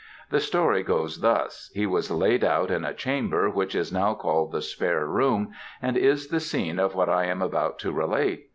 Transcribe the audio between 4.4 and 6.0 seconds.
the spare room, and